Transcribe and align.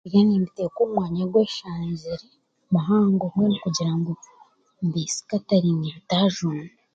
Byo 0.07 0.19
nimbiteeka 0.25 0.77
omu 0.81 0.93
mwanya 0.95 1.23
gweshanzire 1.31 2.25
muhangomu 2.71 3.43
kugira 3.63 3.91
ngu 3.97 4.11
mbisikataringe 4.85 5.89
bitaajunda. 5.95 6.71